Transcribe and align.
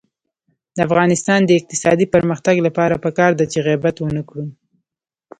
د 0.75 0.77
افغانستان 0.87 1.39
د 1.45 1.51
اقتصادي 1.59 2.05
پرمختګ 2.15 2.55
لپاره 2.67 3.01
پکار 3.05 3.31
ده 3.39 3.45
چې 3.51 3.59
غیبت 3.67 3.95
ونکړو. 3.99 4.45